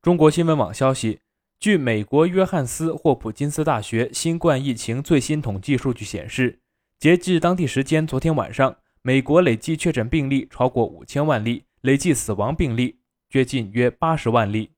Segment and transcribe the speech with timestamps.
[0.00, 1.18] 中国新闻网消息，
[1.58, 6.60] 据美国约翰斯霍普金斯大学新冠疫情最新统计数据显示，
[7.00, 14.70] 截至当地时间昨天晚上，美国累计确诊病例超过五千万例，累计死亡病例接近约八十万例。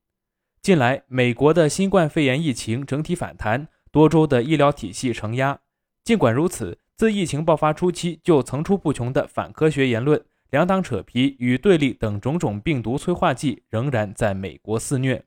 [0.63, 5.61] 近来，美国的新冠肺炎疫情整体反弹，多州的医疗体系承压。
[6.03, 10.25] 尽管如此，自疫情爆发初期就层出不穷的反科学言论。
[10.51, 15.25] 两党扯皮与对立等种种病毒催化剂仍然在美国肆虐。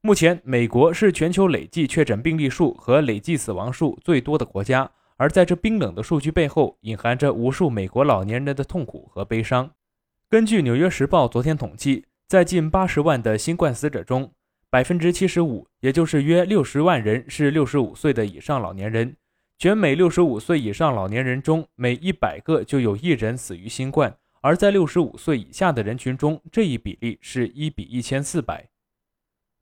[0.00, 9.70] 目前，美国是全球累计确诊病例数和累计死亡数最多的国家，而在这冰冷的数据背后，隐含着无数美国老年人的痛苦和悲伤。
[10.30, 14.32] 根据《纽约时报》昨天统计，在近八十万的新冠死者中，
[14.70, 19.16] 百分之七十五，也就是约六十万人，是六十五岁的以上老年人。
[19.58, 24.10] 全美六十五岁以上老年人中，每一百个就有一人死于新冠；
[24.42, 28.68] 而在六十五岁以下的人群中，这一比例是一比一千四百。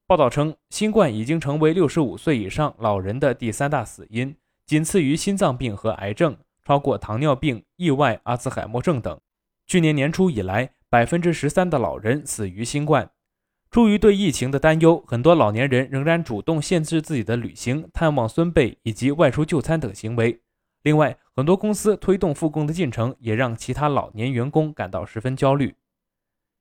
[0.08, 4.34] 报道称，新冠已经成为六十五岁以上老人的第三大死因，
[4.66, 9.20] 仅次于心脏病和癌症，超过糖尿病、意外、阿兹海默症等。
[9.69, 13.08] 去年年初以来，百分之十三的老人死于新冠。
[13.75, 20.41] 出于对疫情的担忧，很多老年人仍然主动限制自己的旅行、探望孙辈以及外出就餐等行为。
[20.84, 25.75] 另外，很多公司推动复工的进程，也让其他老年员工感到十分焦虑。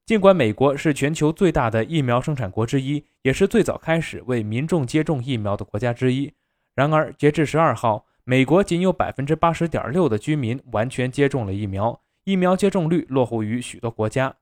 [0.08, 6.34] 尽管美国是全球最大的疫苗生产国之一，也是最早开始为民众接种疫苗的国家之一，
[6.74, 14.36] 然而截至十二号，美国仅有百分之八十点六的居民完全接种了疫苗，疫苗接种率落后于许多国家。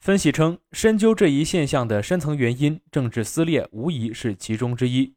[0.00, 5.12] 分析称，深究这一现象的深层原因，政治撕裂无疑是其中之一。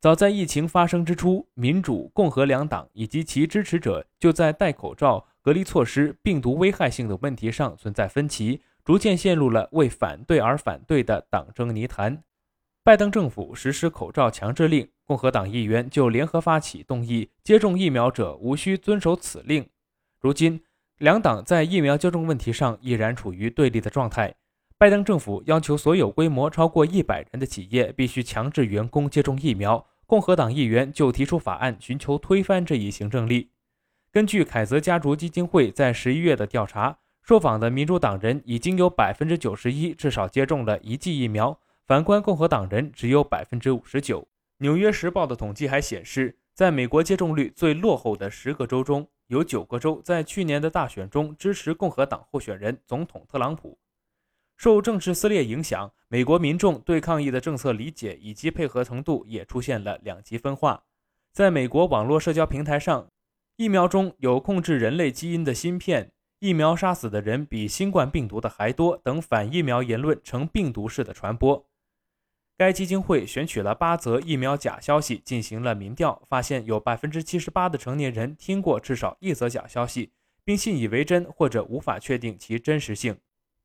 [0.00, 12.24] 早在疫情发生之初，民主、共和两党以及其支持者就在戴口罩、隔离措施、病毒危害性的问题上存在分歧，逐渐陷入了为反对而反对的党争泥潭。
[12.82, 19.64] 拜登政府实施口罩强制令，共和党议员就联合发起动议，接种疫苗者无需遵守此令。
[20.18, 20.60] 如今，
[20.98, 24.34] 两党在疫苗接种问题上依然处于对立的状态。
[24.78, 33.46] 拜登政府要求所有规模超过一百人的企业必须强制员工接种疫苗，共和党议员就提出法案寻求推翻这一行政令。
[34.10, 44.26] 根据凯泽家族基金会在十一月的调查，受访的民主党人已经有百分之九十一至少接种了一剂疫苗，反观共和党人只有百分之五十九。
[44.58, 49.06] 纽约时报的统计还显示，在美国接种率最落后的十个州中。
[49.28, 53.78] 有九个州在去年的大选中支持共和党候选人总统特朗普。
[54.56, 60.84] 受政治撕裂影响，美国民众对抗疫的政策理解以及配合程度也出现了两极分化。
[61.32, 63.08] 在美国网络社交平台上，
[63.56, 71.66] 疫苗中有控制人类基因的芯片，疫苗杀死的人比新冠病毒的还多等反疫苗言论呈病毒式的传播。
[72.58, 80.12] 该基金会选取了八则疫苗假消息进行了民调，发现有百分之七十八的成年人听过至少一则假消息，
[80.42, 83.18] 并信以为真或者无法确定其真实性。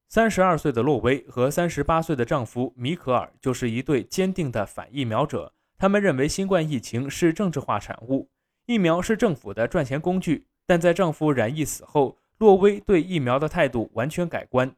[0.10, 8.30] 三十二岁的洛威和三十八岁的丈夫米可尔就是一对坚定的反疫苗者，他们认为新冠疫情是政治化产物，
[8.66, 10.48] 疫苗是政府的赚钱工具。
[10.66, 14.74] 但在丈夫染疫死后，洛威对疫苗的态度完全改观。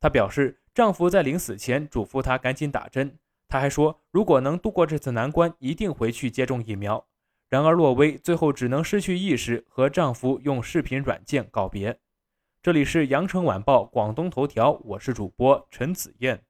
[0.00, 3.18] 她表示，丈夫在临死前嘱咐她赶紧打针。
[3.48, 7.06] 他还说，如果能度过这次难关，一定回去接种疫苗。
[7.48, 12.00] 然而，洛威最后只能失去意识，和丈夫用视频软件告别。
[12.62, 16.42] 这里是羊城晚报广东头条，我是主播陈子燕。